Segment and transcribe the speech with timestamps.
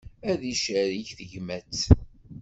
[0.29, 1.81] Ad tcerreg tegmat.